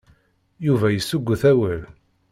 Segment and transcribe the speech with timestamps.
[0.65, 1.81] Yuba yessuggut awal.